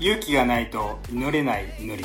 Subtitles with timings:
[0.00, 2.02] 勇気がないと祈れない祈り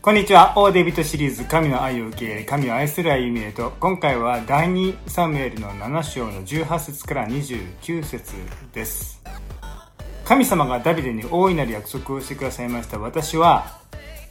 [0.00, 0.54] こんにちは。
[0.56, 8.32] オーデビットシリーズ、神の愛を受け入れ、神を愛する歩みへと、今回は第2サムエルの7章の18節から29節
[8.72, 9.22] です。
[10.24, 12.98] 神様がダビデに大いなる約束をしてくださいました。
[12.98, 13.80] 私は、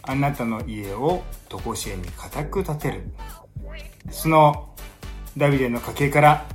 [0.01, 3.03] あなたの家を常しえに固く建てる。
[4.09, 4.73] その
[5.37, 6.45] ダビデの家系から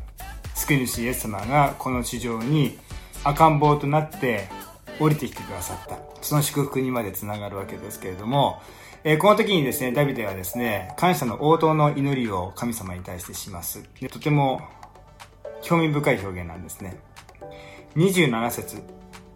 [0.57, 2.79] 救い主イエス様がこの地上に
[3.22, 4.49] 赤ん坊となって
[4.99, 5.99] 降りてきてくださった。
[6.22, 8.61] その祝福にまでつながるわけですけれども、
[9.04, 13.85] えー、この時にですね、ダビデはですね、感謝の応答の祈りを神様に対してします。
[14.00, 14.63] でとても
[15.63, 16.99] 興味深い表現なんですね。
[17.96, 18.82] 27節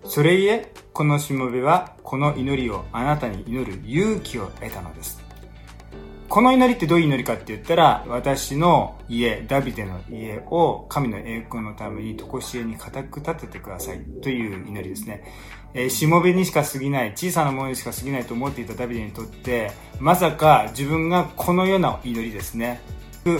[0.05, 5.30] それゆえ、このしもべはこの祈りをあなたに祈る勇気を得たのです。
[6.31, 15.25] この祈りってどういう祈りかって言ったら、私の家、ダビデの家を神の栄光のためにとこしえに固く立ててくださいという祈りですね。
[15.75, 22.81] えー、しもべにしか過ぎない、小さなものにしか過ぎないと思っていたダビデにとって、まさか自分がこのような祈りですね。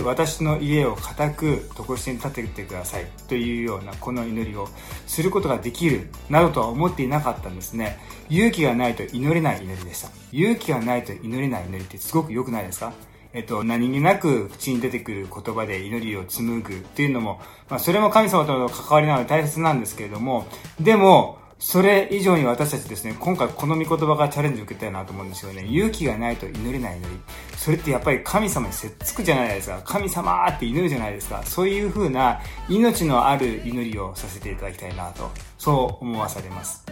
[0.03, 4.67] 私の家を固く常しえに立ててくださいというようなこの祈りを
[5.07, 7.97] することができるなどとは思っていなかったんですね。
[8.29, 10.09] 勇気がないと祈れない祈りでした。
[10.31, 12.93] 勇気がないと祈れない祈りってすごく良くないですか？
[13.33, 20.45] えっと、何気なく口に出てくる言葉で祈りを紡ぐっていうのも、まあ、それも神様との関わりなので大切なんですけれども、
[20.81, 25.63] でも、それ以上に私たちですね、今回この御言葉がチャレンジを受けたいなと思うんですよね。
[25.67, 27.19] 勇気がないと祈れない祈り。
[27.55, 29.79] それってやっぱり神様にせっつくじゃないですか。
[29.85, 31.43] 神様って祈るじゃないですか。
[31.45, 36.83] そういう風な命のある祈りをさせていただきたいなと、そう思わされます。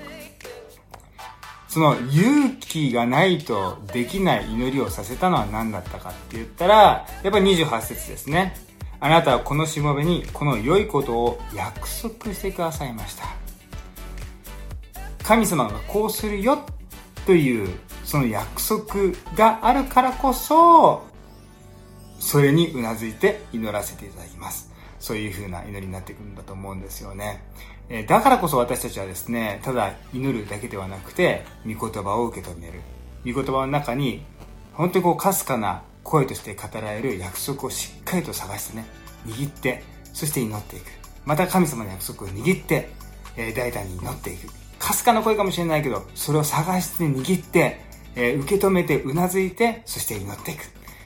[1.67, 8.55] その勇気がないとできない祈りをさせたのは何だったかって言ったら、やっぱり28節ですね。
[8.99, 13.38] あなたはこのしもべにこの良いことを約束してくださいました。
[15.29, 16.57] 神様がこうするよ
[17.27, 17.69] という
[18.03, 21.03] その約束があるからこそ、
[22.19, 24.71] それにうなずいて祈らせていただきます。
[24.99, 27.43] そういう風な祈りになってくるんだと思うんですよね。
[27.89, 32.81] えだからこそ私たちはですね、ただ祈るだけではなくて、御言葉を受け止める。
[33.23, 34.23] 御言葉の中に、
[34.73, 38.85] 本当にこう、かすかな声として語られる約束をしっかりと探してね、
[39.27, 40.85] 握って、そして祈っていく。
[41.23, 42.89] また神様の約束を握って、
[43.37, 44.68] え大胆に祈っていく。
[44.89, 47.79] かすかな声かもしれないけど、それを探して握って、
[48.15, 50.63] えー、受け止めてうなずいて、そして祈っていく。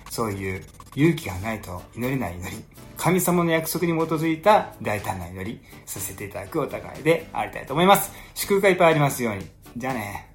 [0.10, 0.64] そういう
[0.96, 2.64] 勇気がないと祈れない祈り。
[2.96, 8.14] 神様の約束に基づいた大胆な祈りさせていただくお互いでありたいと思います。
[8.36, 9.46] 祝福がいっぱいありますように。
[9.76, 10.33] じゃあね。